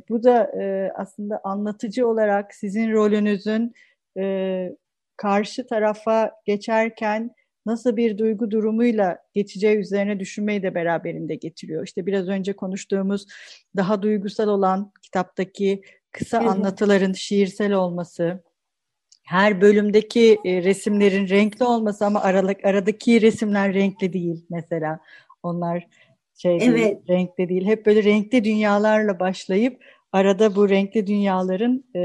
bu 0.10 0.24
da 0.24 0.52
aslında 0.96 1.42
anlatıcı 1.44 2.08
olarak 2.08 2.56
sizin 2.56 2.92
rolünüzün 2.92 3.74
e, 4.18 4.76
karşı 5.18 5.68
tarafa 5.68 6.32
geçerken 6.46 7.32
nasıl 7.66 7.98
bir 7.98 8.18
duygu 8.18 8.52
durumuyla 8.52 9.18
geçeceği 9.34 9.78
üzerine 9.78 10.20
düşünmeyi 10.20 10.64
de 10.64 10.76
beraberinde 10.76 11.36
getiriyor. 11.36 11.84
İşte 11.84 12.06
biraz 12.06 12.28
önce 12.28 12.54
konuştuğumuz 12.54 13.26
daha 13.76 14.02
duygusal 14.02 14.48
olan 14.48 14.92
kitaptaki 15.02 15.82
kısa 16.12 16.38
evet. 16.38 16.50
anlatıların 16.50 17.14
şiirsel 17.14 17.74
olması, 17.74 18.44
her 19.26 19.62
bölümdeki 19.62 20.40
e, 20.46 20.64
resimlerin 20.64 21.30
renkli 21.30 21.66
olması 21.66 22.06
ama 22.06 22.22
aralık 22.22 22.66
aradaki 22.66 23.22
resimler 23.22 23.74
renkli 23.74 24.14
değil 24.14 24.46
mesela. 24.50 25.00
Onlar 25.44 25.88
şey 26.38 26.58
evet. 26.62 26.76
değil, 26.76 26.96
renkli 27.10 27.50
değil. 27.50 27.66
Hep 27.66 27.86
böyle 27.86 28.04
renkli 28.04 28.44
dünyalarla 28.44 29.20
başlayıp 29.20 29.84
arada 30.12 30.56
bu 30.56 30.70
renkli 30.70 31.08
dünyaların 31.08 31.84
e, 31.96 32.02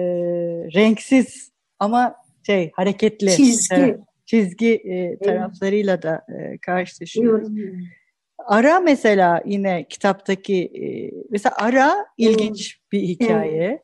renksiz 0.75 1.52
ama 1.83 2.15
şey 2.47 2.71
hareketli 2.75 3.31
çizgi, 3.31 3.75
e, 3.75 3.99
çizgi 4.27 4.75
e, 4.75 5.19
taraflarıyla 5.19 6.03
da 6.03 6.27
e, 6.29 6.59
karşılaşıyoruz. 6.59 7.49
Ara 8.39 8.81
mesela 8.81 9.43
yine 9.47 9.87
kitaptaki 9.89 10.55
e, 10.65 11.11
mesela 11.31 11.55
Ara 11.59 11.95
ilginç 12.19 12.81
bir 12.93 13.03
hikaye. 13.03 13.83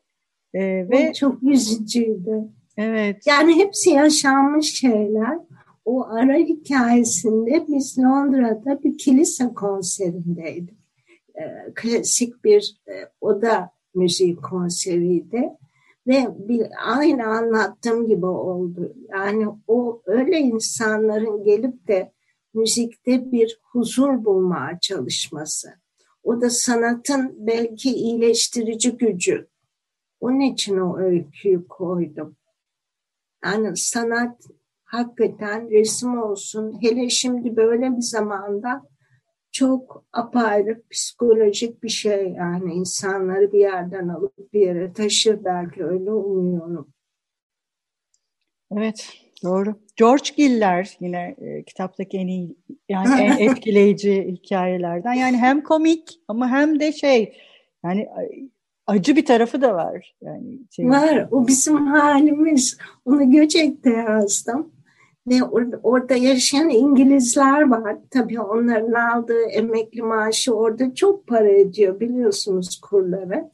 Evet. 0.53 0.89
E, 0.89 0.89
ve 0.89 1.09
o 1.09 1.13
çok 1.13 1.43
üzücüydü. 1.43 2.39
Evet. 2.77 3.27
Yani 3.27 3.55
hepsi 3.55 3.89
yaşanmış 3.89 4.79
şeyler. 4.79 5.37
O 5.85 6.05
ara 6.05 6.35
hikayesinde 6.35 7.65
biz 7.67 7.97
Londra'da 7.97 8.83
bir 8.83 8.97
kilise 8.97 9.53
konserindeydik. 9.53 10.77
E, 11.35 11.43
klasik 11.75 12.43
bir 12.43 12.75
e, 12.87 12.93
oda 13.21 13.69
müziği 13.95 14.35
konseriydi. 14.35 15.49
Ve 16.09 16.27
bir, 16.39 16.67
aynı 16.85 17.27
anlattığım 17.27 18.07
gibi 18.07 18.25
oldu. 18.25 18.93
Yani 19.09 19.47
o 19.67 20.01
öyle 20.05 20.37
insanların 20.37 21.43
gelip 21.43 21.87
de 21.87 22.13
müzikte 22.53 23.31
bir 23.31 23.59
huzur 23.63 24.25
bulmaya 24.25 24.79
çalışması. 24.79 25.69
O 26.23 26.41
da 26.41 26.49
sanatın 26.49 27.35
belki 27.37 27.89
iyileştirici 27.93 28.97
gücü. 28.97 29.47
Onun 30.19 30.39
için 30.39 30.77
o 30.77 30.97
öyküyü 30.97 31.67
koydum. 31.67 32.35
Yani 33.45 33.77
sanat 33.77 34.43
hakikaten 34.83 35.71
resim 35.71 36.21
olsun. 36.21 36.77
Hele 36.81 37.09
şimdi 37.09 37.55
böyle 37.55 37.97
bir 37.97 38.01
zamanda 38.01 38.88
çok 39.51 40.05
apayrı 40.13 40.81
psikolojik 40.91 41.83
bir 41.83 41.89
şey. 41.89 42.29
Yani 42.37 42.73
insanları 42.73 43.51
bir 43.51 43.59
yerden 43.59 44.07
alıp 44.07 44.53
bir 44.53 44.61
yere 44.61 44.93
taşır 44.93 45.43
belki 45.45 45.85
öyle 45.85 46.11
umuyorum. 46.11 46.93
Evet, 48.77 49.09
doğru. 49.43 49.75
George 49.95 50.29
Giller 50.37 50.97
yine 50.99 51.35
e, 51.41 51.63
kitaptaki 51.63 52.17
en 52.17 52.27
iyi, 52.27 52.55
yani 52.89 53.21
en 53.21 53.37
etkileyici 53.49 54.27
hikayelerden. 54.27 55.13
Yani 55.13 55.37
hem 55.37 55.63
komik 55.63 56.19
ama 56.27 56.49
hem 56.49 56.79
de 56.79 56.91
şey, 56.91 57.33
yani 57.83 58.07
acı 58.87 59.15
bir 59.15 59.25
tarafı 59.25 59.61
da 59.61 59.73
var. 59.73 60.15
Yani 60.21 60.59
şey, 60.71 60.89
var. 60.89 61.27
O 61.31 61.47
bizim 61.47 61.87
halimiz. 61.87 62.77
Onu 63.05 63.31
Göcek'te 63.31 63.89
yazdım. 63.89 64.71
Ve 65.29 65.43
orada, 65.43 65.79
orada 65.83 66.15
yaşayan 66.15 66.69
İngilizler 66.69 67.61
var. 67.61 67.97
Tabii 68.11 68.41
onların 68.41 68.93
aldığı 68.93 69.41
emekli 69.43 70.01
maaşı 70.01 70.53
orada 70.53 70.95
çok 70.95 71.27
para 71.27 71.49
ediyor 71.49 71.99
biliyorsunuz 71.99 72.79
kurları. 72.81 73.51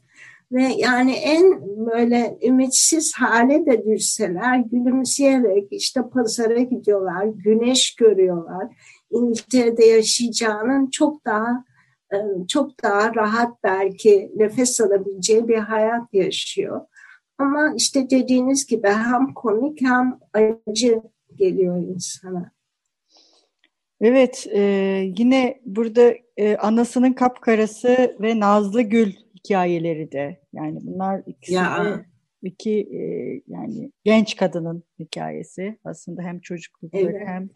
Ve 0.52 0.62
yani 0.76 1.12
en 1.12 1.60
böyle 1.86 2.38
ümitsiz 2.42 3.14
hale 3.14 3.66
de 3.66 3.84
düşseler 3.86 4.58
gülümseyerek 4.58 5.68
işte 5.70 6.00
pazara 6.12 6.58
gidiyorlar, 6.58 7.24
güneş 7.24 7.94
görüyorlar. 7.94 8.66
İngiltere'de 9.10 9.84
yaşayacağının 9.84 10.90
çok 10.90 11.24
daha 11.24 11.64
e, 12.12 12.16
çok 12.48 12.82
daha 12.82 13.14
rahat 13.14 13.64
belki 13.64 14.32
nefes 14.36 14.80
alabileceği 14.80 15.48
bir 15.48 15.58
hayat 15.58 16.14
yaşıyor. 16.14 16.80
Ama 17.38 17.74
işte 17.76 18.10
dediğiniz 18.10 18.66
gibi 18.66 18.88
hem 18.88 19.34
komik 19.34 19.80
hem 19.80 20.18
acı 20.66 21.02
geliyor 21.36 21.76
insana. 21.76 22.52
Evet, 24.00 24.46
e, 24.52 24.60
yine 25.18 25.60
burada 25.66 26.14
e, 26.36 26.56
anasının 26.56 27.12
kapkarası 27.12 28.16
ve 28.20 28.40
Nazlı 28.40 28.82
Gül 28.82 29.12
hikayeleri 29.38 30.12
de 30.12 30.40
yani 30.52 30.78
bunlar 30.82 31.22
ikisi 31.26 31.54
ya. 31.54 31.84
de 31.84 32.04
iki 32.42 32.80
e, 32.80 33.00
yani 33.48 33.92
genç 34.04 34.36
kadının 34.36 34.84
hikayesi 34.98 35.78
aslında 35.84 36.22
hem 36.22 36.40
çocuklukları 36.40 37.10
evet. 37.16 37.28
hem 37.28 37.48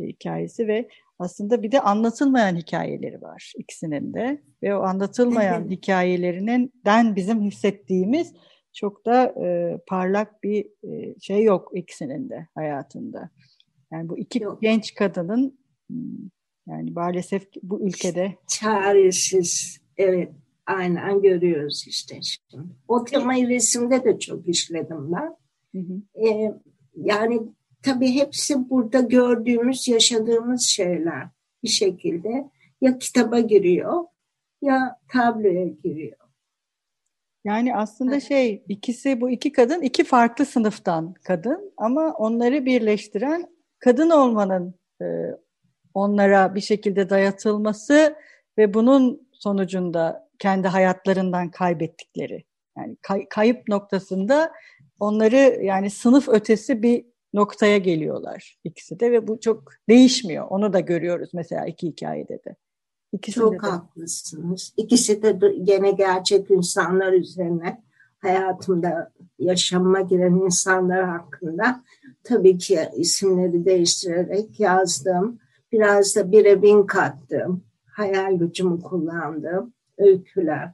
hikayesi 0.00 0.68
ve 0.68 0.88
aslında 1.18 1.62
bir 1.62 1.72
de 1.72 1.80
anlatılmayan 1.80 2.56
hikayeleri 2.56 3.22
var 3.22 3.52
ikisinin 3.58 4.14
de 4.14 4.42
ve 4.62 4.76
o 4.76 4.82
anlatılmayan 4.82 5.62
evet. 5.62 5.70
hikayelerinden 5.70 7.16
bizim 7.16 7.42
hissettiğimiz 7.42 8.34
çok 8.72 9.06
da 9.06 9.34
e, 9.44 9.78
parlak 9.86 10.42
bir 10.42 10.66
e, 10.82 11.20
şey 11.20 11.42
yok 11.42 11.72
ikisinin 11.74 12.30
de 12.30 12.48
hayatında. 12.54 13.30
Yani 13.92 14.08
bu 14.08 14.18
iki 14.18 14.42
yok. 14.42 14.62
genç 14.62 14.94
kadının 14.94 15.58
hmm, 15.88 16.30
yani 16.66 16.90
maalesef 16.90 17.48
bu 17.62 17.88
ülkede 17.88 18.36
çaresiz 18.46 19.78
evet 19.96 20.32
aynen 20.66 21.22
görüyoruz 21.22 21.84
işte 21.88 22.18
şimdi. 22.22 22.62
O 22.88 23.04
temayı 23.04 23.48
resimde 23.48 24.04
de 24.04 24.18
çok 24.18 24.48
işledim 24.48 25.12
ben. 25.12 25.36
Hı 25.72 25.78
hı. 25.78 26.26
Ee, 26.26 26.52
yani 26.96 27.42
tabii 27.82 28.14
hepsi 28.14 28.70
burada 28.70 29.00
gördüğümüz, 29.00 29.88
yaşadığımız 29.88 30.62
şeyler 30.62 31.28
bir 31.62 31.68
şekilde 31.68 32.50
ya 32.80 32.98
kitaba 32.98 33.40
giriyor 33.40 34.04
ya 34.62 35.00
tabloya 35.12 35.66
giriyor. 35.66 36.21
Yani 37.44 37.76
aslında 37.76 38.20
şey 38.20 38.64
ikisi 38.68 39.20
bu 39.20 39.30
iki 39.30 39.52
kadın 39.52 39.82
iki 39.82 40.04
farklı 40.04 40.46
sınıftan 40.46 41.14
kadın 41.24 41.72
ama 41.76 42.14
onları 42.14 42.66
birleştiren 42.66 43.46
kadın 43.78 44.10
olmanın 44.10 44.74
e, 45.02 45.06
onlara 45.94 46.54
bir 46.54 46.60
şekilde 46.60 47.10
dayatılması 47.10 48.16
ve 48.58 48.74
bunun 48.74 49.28
sonucunda 49.32 50.28
kendi 50.38 50.68
hayatlarından 50.68 51.50
kaybettikleri. 51.50 52.44
Yani 52.78 52.96
kay, 53.02 53.28
kayıp 53.28 53.68
noktasında 53.68 54.52
onları 55.00 55.64
yani 55.64 55.90
sınıf 55.90 56.28
ötesi 56.28 56.82
bir 56.82 57.04
noktaya 57.34 57.78
geliyorlar 57.78 58.56
ikisi 58.64 59.00
de 59.00 59.12
ve 59.12 59.28
bu 59.28 59.40
çok 59.40 59.72
değişmiyor. 59.88 60.46
Onu 60.50 60.72
da 60.72 60.80
görüyoruz 60.80 61.30
mesela 61.34 61.66
iki 61.66 61.86
hikayede 61.86 62.44
de. 62.44 62.56
İkisinde 63.12 63.44
Çok 63.44 63.62
de. 63.62 63.66
haklısınız. 63.66 64.72
İkisi 64.76 65.22
de 65.22 65.54
gene 65.62 65.90
gerçek 65.90 66.50
insanlar 66.50 67.12
üzerine 67.12 67.82
hayatımda 68.18 69.12
yaşamama 69.38 70.00
giren 70.00 70.34
insanlar 70.34 71.04
hakkında 71.08 71.82
tabii 72.24 72.58
ki 72.58 72.80
isimleri 72.96 73.64
değiştirerek 73.64 74.60
yazdım. 74.60 75.38
Biraz 75.72 76.16
da 76.16 76.32
bire 76.32 76.62
bin 76.62 76.86
kattım. 76.86 77.64
Hayal 77.84 78.32
gücümü 78.38 78.80
kullandım. 78.80 79.72
Öyküler. 79.98 80.72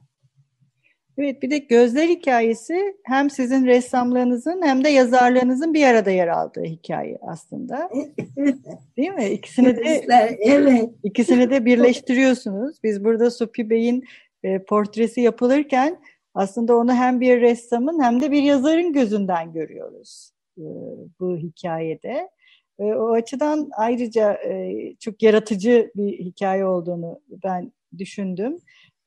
Evet 1.21 1.41
bir 1.41 1.51
de 1.51 1.57
gözler 1.57 2.07
hikayesi 2.07 2.97
hem 3.03 3.29
sizin 3.29 3.65
ressamlığınızın 3.65 4.61
hem 4.61 4.83
de 4.83 4.89
yazarlığınızın 4.89 5.73
bir 5.73 5.85
arada 5.85 6.11
yer 6.11 6.27
aldığı 6.27 6.63
hikaye 6.63 7.17
aslında. 7.21 7.89
Değil 8.97 9.11
mi? 9.11 9.29
İkisini 9.29 9.77
de 9.77 10.05
evet. 10.41 10.89
İkisini 11.03 11.49
de 11.49 11.65
birleştiriyorsunuz. 11.65 12.77
Biz 12.83 13.03
burada 13.03 13.31
Supi 13.31 13.69
Bey'in 13.69 14.03
e, 14.43 14.63
portresi 14.63 15.21
yapılırken 15.21 15.99
aslında 16.33 16.77
onu 16.77 16.93
hem 16.93 17.21
bir 17.21 17.41
ressamın 17.41 18.03
hem 18.03 18.21
de 18.21 18.31
bir 18.31 18.43
yazarın 18.43 18.93
gözünden 18.93 19.53
görüyoruz 19.53 20.31
e, 20.57 20.65
bu 21.19 21.37
hikayede. 21.37 22.29
E, 22.79 22.83
o 22.83 23.11
açıdan 23.11 23.69
ayrıca 23.77 24.33
e, 24.33 24.75
çok 24.99 25.23
yaratıcı 25.23 25.91
bir 25.95 26.19
hikaye 26.19 26.65
olduğunu 26.65 27.19
ben 27.43 27.71
düşündüm. 27.97 28.59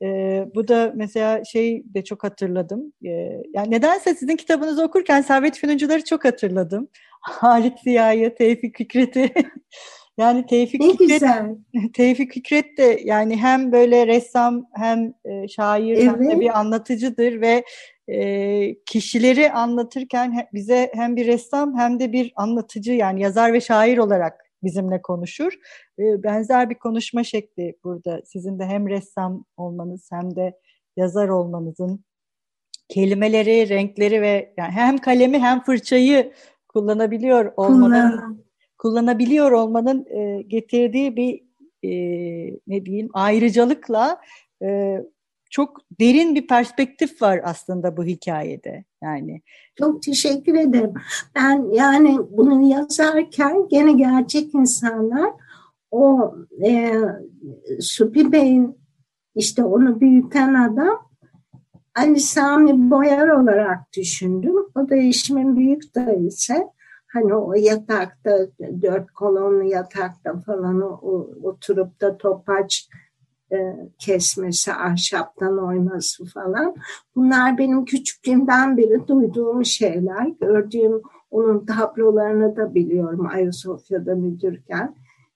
E, 0.03 0.47
bu 0.55 0.69
da 0.69 0.93
mesela 0.95 1.45
şey 1.45 1.83
de 1.95 2.05
çok 2.05 2.25
hatırladım. 2.25 2.93
E, 3.05 3.11
yani 3.55 3.71
nedense 3.71 4.15
sizin 4.15 4.37
kitabınızı 4.37 4.85
okurken 4.85 5.21
Servet 5.21 5.59
Fünuncuları 5.59 6.05
çok 6.05 6.25
hatırladım. 6.25 6.89
Halit 7.21 7.79
Ziya'yı, 7.85 8.35
Tevfik 8.35 8.77
Fikret'i. 8.77 9.33
yani 10.19 10.47
Tevfik 10.47 10.81
ne 10.81 10.91
Fikret, 10.91 11.09
güzel. 11.09 11.47
Tevfik 11.95 12.33
Fikret 12.33 12.79
de 12.79 13.01
yani 13.05 13.37
hem 13.37 13.73
böyle 13.73 14.07
ressam 14.07 14.67
hem 14.75 15.15
şair 15.49 15.97
evet. 15.97 16.07
hem 16.07 16.31
de 16.31 16.41
bir 16.41 16.59
anlatıcıdır 16.59 17.41
ve 17.41 17.65
e, 18.09 18.75
kişileri 18.87 19.53
anlatırken 19.53 20.49
bize 20.53 20.91
hem 20.95 21.17
bir 21.17 21.27
ressam 21.27 21.79
hem 21.79 22.01
de 22.01 22.13
bir 22.13 22.33
anlatıcı 22.37 22.93
yani 22.93 23.23
yazar 23.23 23.53
ve 23.53 23.61
şair 23.61 23.99
olarak 23.99 24.53
bizimle 24.63 25.03
konuşur. 25.03 25.53
Ee, 25.99 26.23
benzer 26.23 26.71
bir 26.71 26.75
konuşma 26.75 27.25
şekli 27.25 27.77
burada. 27.85 28.23
Sizin 28.25 28.59
de 28.59 28.65
hem 28.65 28.89
ressam 28.89 29.45
olmanız 29.57 30.09
hem 30.13 30.37
de 30.37 30.59
yazar 30.97 31.29
olmanızın 31.29 32.05
kelimeleri, 32.89 33.69
renkleri 33.69 34.23
ve 34.23 34.55
yani 34.57 34.71
hem 34.73 34.99
kalemi 34.99 35.39
hem 35.39 35.63
fırçayı 35.63 36.33
kullanabiliyor 36.69 37.53
olmanın 37.57 38.11
Kullan. 38.11 38.39
kullanabiliyor 38.79 39.53
olmanın 39.53 40.07
e, 40.11 40.43
getirdiği 40.43 41.17
bir 41.17 41.41
e, 41.83 41.91
ne 42.67 42.87
diyeyim 42.87 43.09
ayrıcalıkla 43.13 44.21
e, 44.63 44.99
çok 45.51 45.81
derin 46.01 46.35
bir 46.35 46.47
perspektif 46.47 47.23
var 47.23 47.41
aslında 47.45 47.97
bu 47.97 48.05
hikayede. 48.05 48.85
Yani 49.03 49.43
çok 49.79 50.03
teşekkür 50.03 50.55
ederim. 50.55 50.95
Ben 51.35 51.73
yani 51.73 52.19
bunu 52.31 52.69
yazarken 52.69 53.69
gene 53.71 53.93
gerçek 53.93 54.55
insanlar 54.55 55.31
o 55.93 56.35
e, 56.67 56.93
Supi 57.81 58.33
Bey'in 58.33 58.79
işte 59.35 59.65
onu 59.65 60.01
büyüten 60.01 60.55
adam 60.55 61.13
Ali 61.95 62.21
Sami 62.21 62.91
Boyar 62.91 63.29
olarak 63.29 63.79
düşündüm. 63.97 64.55
O 64.75 64.89
da 64.89 64.97
eşimin 64.97 65.57
büyük 65.57 65.95
dayısı. 65.95 66.55
Hani 67.07 67.35
o 67.35 67.55
yatakta, 67.55 68.39
dört 68.83 69.11
kolonlu 69.11 69.63
yatakta 69.63 70.41
falan 70.41 70.81
o, 70.81 71.29
oturup 71.43 72.01
da 72.01 72.17
topaç 72.17 72.89
e, 73.53 73.77
kesmesi, 73.99 74.73
ahşaptan 74.73 75.59
oyması 75.59 76.25
falan. 76.25 76.75
Bunlar 77.17 77.59
benim 77.59 77.85
küçüklüğümden 77.85 78.77
beri 78.77 79.09
duyduğum 79.09 79.65
şeyler. 79.65 80.27
Gördüğüm 80.41 81.03
onun 81.31 81.67
tablolarını 81.67 82.57
da 82.57 82.75
biliyorum 82.75 83.27
Ayasofya'da 83.27 84.15
müdürken. 84.15 84.95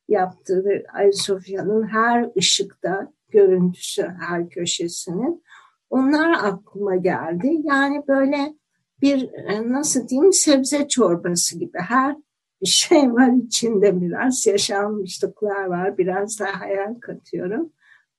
Yaptığı 0.09 0.83
Ayasofya'nın 0.95 1.89
her 1.89 2.31
ışıkta 2.39 3.13
görüntüsü, 3.29 4.03
her 4.21 4.49
köşesinin. 4.49 5.43
Onlar 5.91 6.31
aklıma 6.31 6.97
geldi. 6.97 7.51
Yani 7.65 8.03
böyle 8.09 8.55
bir 9.03 9.33
e, 9.33 9.73
nasıl 9.73 10.09
diyeyim 10.09 10.33
sebze 10.33 10.89
çorbası 10.89 11.59
gibi 11.59 11.79
her 11.79 12.17
bir 12.63 12.67
şey 12.67 13.13
var 13.13 13.33
içinde 13.47 14.01
biraz 14.01 14.47
yaşanmışlıklar 14.47 15.65
var 15.65 15.99
biraz 15.99 16.41
da 16.41 16.61
hayal 16.61 16.95
katıyorum. 17.01 17.73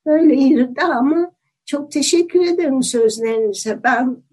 Böyle 0.06 0.36
yürüdü 0.36 0.82
ama 0.82 1.32
çok 1.66 1.92
teşekkür 1.92 2.42
ederim 2.42 2.84
sözlerinize. 2.84 3.84
Ben 3.84 4.24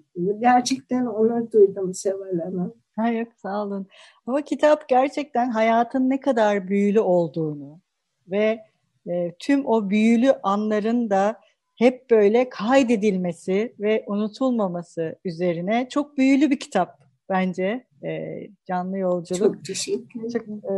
gerçekten 0.41 1.07
onur 1.07 1.51
duydum 1.51 1.95
Seval 1.95 2.39
Hanım. 2.39 2.75
Hayır, 2.97 3.27
sağ 3.43 3.63
olun. 3.63 3.87
Ama 4.27 4.43
kitap 4.43 4.89
gerçekten 4.89 5.51
hayatın 5.51 6.11
ne 6.11 6.21
kadar 6.21 6.69
büyülü 6.69 7.01
olduğunu 7.01 7.81
ve 8.29 8.65
e, 9.09 9.33
tüm 9.39 9.67
o 9.67 9.91
büyülü 9.91 10.33
anların 10.43 11.11
da 11.11 11.41
hep 11.77 12.11
böyle 12.11 12.49
kaydedilmesi 12.49 13.75
ve 13.81 14.05
unutulmaması 14.07 15.19
üzerine 15.25 15.89
çok 15.89 16.19
büyülü 16.19 16.51
bir 16.51 16.61
kitap 16.61 17.04
bence. 17.29 17.87
E, 18.05 18.41
canlı 18.67 18.99
yolculuk. 18.99 19.55
Çok 19.55 19.65
teşekkür 19.65 20.21
ederim. 20.21 20.31
Çok, 20.33 20.49
e, 20.49 20.75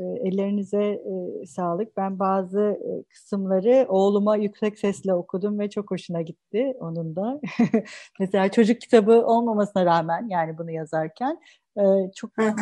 e, 0.00 0.28
ellerinize 0.28 0.84
e, 0.84 1.46
sağlık. 1.46 1.96
Ben 1.96 2.18
bazı 2.18 2.60
e, 2.60 3.02
kısımları 3.02 3.86
oğluma 3.88 4.36
yüksek 4.36 4.78
sesle 4.78 5.14
okudum 5.14 5.58
ve 5.58 5.70
çok 5.70 5.90
hoşuna 5.90 6.22
gitti 6.22 6.74
onun 6.80 7.16
da. 7.16 7.40
Mesela 8.20 8.48
çocuk 8.50 8.80
kitabı 8.80 9.26
olmamasına 9.26 9.84
rağmen 9.84 10.28
yani 10.28 10.58
bunu 10.58 10.70
yazarken 10.70 11.40
e, 11.78 11.82
çok 12.14 12.30
e, 12.38 12.54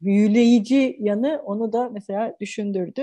büyüleyici 0.00 0.96
yanı 1.00 1.42
onu 1.44 1.72
da 1.72 1.88
mesela 1.88 2.36
düşündürdü. 2.40 3.02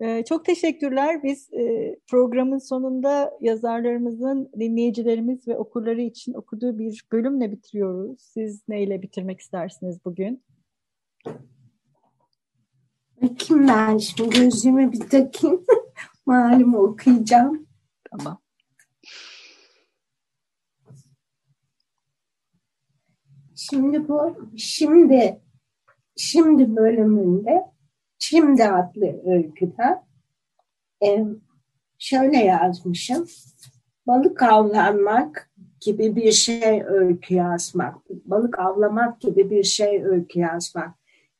Ee, 0.00 0.24
çok 0.28 0.44
teşekkürler. 0.44 1.22
Biz 1.22 1.52
e, 1.52 1.96
programın 2.10 2.58
sonunda 2.58 3.38
yazarlarımızın 3.40 4.50
dinleyicilerimiz 4.58 5.48
ve 5.48 5.56
okurları 5.56 6.00
için 6.00 6.34
okuduğu 6.34 6.78
bir 6.78 7.04
bölümle 7.12 7.52
bitiriyoruz. 7.52 8.20
Siz 8.20 8.68
neyle 8.68 9.02
bitirmek 9.02 9.40
istersiniz 9.40 10.04
bugün? 10.04 10.42
Bakayım 13.22 13.68
ben 13.68 13.98
şimdi 13.98 14.30
gözümü 14.30 14.92
bir 14.92 15.00
takayım. 15.00 15.64
Malum 16.26 16.74
okuyacağım. 16.74 17.66
Tamam. 18.10 18.40
Şimdi 23.56 24.08
bu 24.08 24.50
şimdi 24.56 25.40
şimdi 26.16 26.76
bölümünde 26.76 27.64
Şimdi 28.30 28.64
adlı 28.64 29.20
öyküde 29.24 30.02
e, 31.04 31.24
şöyle 31.98 32.36
yazmışım. 32.36 33.26
Balık 34.06 34.42
avlanmak 34.42 35.50
gibi 35.80 36.16
bir 36.16 36.32
şey 36.32 36.82
öykü 36.86 37.34
yazmak. 37.34 37.96
Balık 38.10 38.58
avlamak 38.58 39.20
gibi 39.20 39.50
bir 39.50 39.62
şey 39.62 40.04
öykü 40.04 40.38
yazmak. 40.38 40.94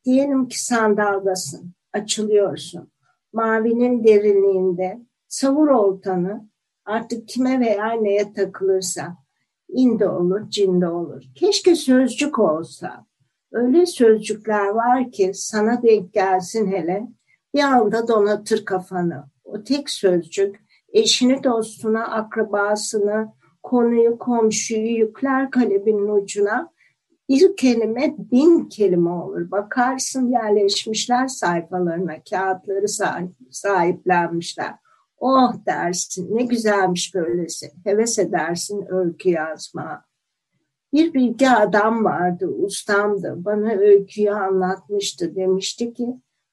Diyelim 0.04 0.48
ki 0.48 0.64
sandaldasın, 0.64 1.72
açılıyorsun. 1.92 2.90
Mavinin 3.32 4.04
derinliğinde 4.04 4.98
savur 5.28 5.68
oltanı 5.68 6.48
artık 6.84 7.28
kime 7.28 7.60
veya 7.60 7.92
neye 7.92 8.32
takılırsa 8.32 9.16
inde 9.68 10.08
olur, 10.08 10.50
cinde 10.50 10.88
olur. 10.88 11.22
Keşke 11.34 11.74
sözcük 11.74 12.38
olsa 12.38 13.06
öyle 13.52 13.86
sözcükler 13.86 14.68
var 14.68 15.10
ki 15.10 15.30
sana 15.34 15.82
denk 15.82 16.12
gelsin 16.12 16.72
hele 16.72 17.08
bir 17.54 17.60
anda 17.60 18.08
donatır 18.08 18.64
kafanı. 18.64 19.24
O 19.44 19.64
tek 19.64 19.90
sözcük 19.90 20.60
eşini, 20.92 21.44
dostuna, 21.44 22.04
akrabasını, 22.04 23.32
konuyu, 23.62 24.18
komşuyu 24.18 24.98
yükler 24.98 25.50
kaleminin 25.50 26.22
ucuna. 26.22 26.72
Bir 27.28 27.56
kelime 27.56 28.14
bin 28.18 28.68
kelime 28.68 29.10
olur. 29.10 29.50
Bakarsın 29.50 30.28
yerleşmişler 30.28 31.28
sayfalarına, 31.28 32.22
kağıtları 32.30 32.86
sahiplenmişler. 33.50 34.74
Oh 35.18 35.52
dersin, 35.66 36.36
ne 36.36 36.42
güzelmiş 36.42 37.14
böylesi. 37.14 37.70
Heves 37.84 38.18
edersin 38.18 38.84
öykü 38.90 39.30
yazma. 39.30 40.04
Bir 40.92 41.14
bilgi 41.14 41.50
adam 41.50 42.04
vardı, 42.04 42.46
ustamdı. 42.46 43.34
Bana 43.36 43.72
öyküyü 43.72 44.30
anlatmıştı. 44.30 45.36
Demişti 45.36 45.94
ki 45.94 46.06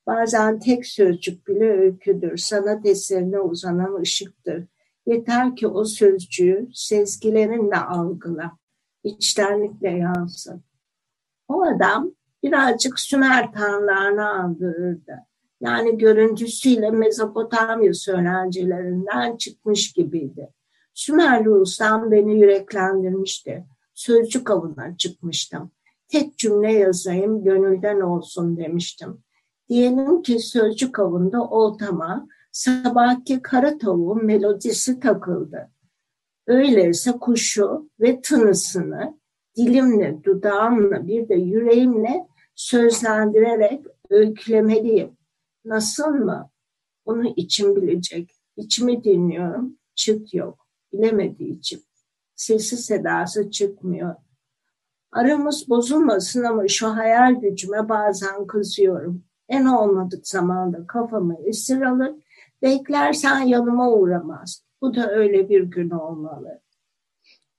bazen 0.07 0.59
tek 0.59 0.85
sözcük 0.85 1.47
bile 1.47 1.69
öyküdür. 1.71 2.37
Sanat 2.37 2.85
eserine 2.85 3.39
uzanan 3.39 4.01
ışıktır. 4.01 4.67
Yeter 5.05 5.55
ki 5.55 5.67
o 5.67 5.85
sözcüğü 5.85 6.67
sezgilerinle 6.73 7.77
algıla. 7.77 8.57
içtenlikle 9.03 9.89
yansın. 9.89 10.63
O 11.47 11.63
adam 11.63 12.11
birazcık 12.43 12.99
Sümer 12.99 13.51
tanrılarını 13.53 14.29
andırırdı. 14.29 15.13
Yani 15.61 15.97
görüntüsüyle 15.97 16.91
Mezopotamya 16.91 17.93
söylencilerinden 17.93 19.37
çıkmış 19.37 19.93
gibiydi. 19.93 20.49
Sümerli 20.93 21.49
ustam 21.49 22.11
beni 22.11 22.39
yüreklendirmişti 22.39 23.65
sözcük 23.97 24.51
avına 24.51 24.97
çıkmıştım. 24.97 25.71
Tek 26.07 26.37
cümle 26.37 26.73
yazayım 26.73 27.43
gönülden 27.43 27.99
olsun 28.01 28.57
demiştim. 28.57 29.23
Diyelim 29.69 30.21
ki 30.21 30.39
sözcük 30.39 30.99
avında 30.99 31.43
oltama 31.43 32.27
sabahki 32.51 33.41
kara 33.41 33.77
tavuğun 33.77 34.25
melodisi 34.25 34.99
takıldı. 34.99 35.71
Öyleyse 36.47 37.11
kuşu 37.11 37.89
ve 37.99 38.21
tınısını 38.21 39.19
dilimle, 39.57 40.19
dudağımla 40.23 41.07
bir 41.07 41.29
de 41.29 41.35
yüreğimle 41.35 42.27
sözlendirerek 42.55 43.85
öykülemeliyim. 44.09 45.17
Nasıl 45.65 46.07
mı? 46.07 46.49
Onu 47.05 47.33
içim 47.35 47.75
bilecek. 47.75 48.31
İçimi 48.57 49.03
dinliyorum, 49.03 49.77
çıt 49.95 50.33
yok. 50.33 50.67
Bilemediği 50.93 51.59
için 51.59 51.86
sesi 52.37 52.77
sedası 52.77 53.51
çıkmıyor. 53.51 54.15
Aramız 55.11 55.69
bozulmasın 55.69 56.43
ama 56.43 56.67
şu 56.67 56.87
hayal 56.87 57.33
gücüme 57.41 57.89
bazen 57.89 58.47
kızıyorum. 58.47 59.23
En 59.49 59.65
olmadık 59.65 60.27
zamanda 60.27 60.87
kafamı 60.87 61.35
esir 61.45 61.81
alır, 61.81 62.15
beklersen 62.61 63.39
yanıma 63.39 63.91
uğramaz. 63.91 64.63
Bu 64.81 64.95
da 64.95 65.11
öyle 65.11 65.49
bir 65.49 65.63
gün 65.63 65.89
olmalı. 65.89 66.61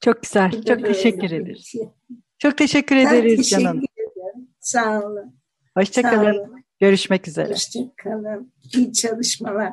Çok 0.00 0.22
güzel, 0.22 0.52
Bu 0.52 0.64
çok 0.64 0.84
teşekkür 0.84 1.30
ederiz. 1.30 1.64
Şey. 1.64 1.88
Çok 2.38 2.58
teşekkür 2.58 2.96
ederiz 2.96 3.36
teşekkür 3.36 3.64
canım. 3.64 3.78
Ederim. 3.78 4.48
Sağ 4.60 5.02
olun. 5.06 5.34
Hoşçakalın. 5.76 6.64
Görüşmek 6.80 7.28
üzere. 7.28 7.52
Hoşçakalın. 7.52 8.52
İyi 8.74 8.92
çalışmalar. 8.92 9.72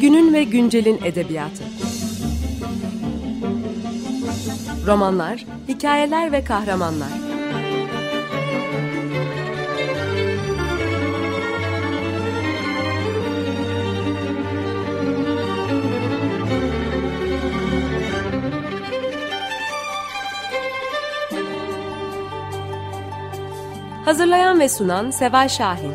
Günün 0.00 0.32
ve 0.32 0.44
güncelin 0.44 0.98
edebiyatı 1.04 1.64
romanlar, 4.86 5.44
hikayeler 5.68 6.32
ve 6.32 6.44
kahramanlar. 6.44 7.08
Hazırlayan 24.04 24.60
ve 24.60 24.68
sunan 24.68 25.10
Seval 25.10 25.48
Şahin 25.48 25.92